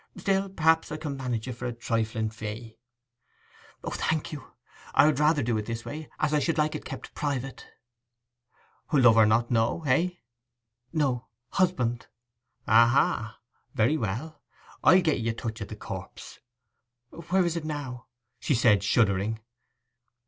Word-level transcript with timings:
Still, 0.17 0.49
perhaps, 0.49 0.91
I 0.91 0.97
can 0.97 1.15
manage 1.15 1.47
it 1.47 1.53
for 1.53 1.67
a 1.67 1.73
trifling 1.73 2.31
fee.' 2.31 2.75
'O, 3.83 3.91
thank 3.91 4.31
you! 4.31 4.53
I 4.95 5.05
would 5.05 5.19
rather 5.19 5.43
do 5.43 5.55
it 5.59 5.67
this 5.67 5.85
way, 5.85 6.09
as 6.19 6.33
I 6.33 6.39
should 6.39 6.57
like 6.57 6.73
it 6.73 6.85
kept 6.85 7.13
private.' 7.13 7.67
'Lover 8.91 9.27
not 9.27 9.49
to 9.49 9.53
know, 9.53 9.83
eh?' 9.85 10.09
'No—husband.' 10.91 12.07
'Aha! 12.67 13.37
Very 13.75 13.95
well. 13.97 14.41
I'll 14.83 15.01
get 15.03 15.17
ee' 15.17 15.29
a 15.29 15.33
touch 15.33 15.61
of 15.61 15.67
the 15.67 15.75
corpse.' 15.75 16.39
'Where 17.11 17.45
is 17.45 17.55
it 17.55 17.63
now?' 17.63 18.07
she 18.39 18.55
said, 18.55 18.81
shuddering. 18.83 19.37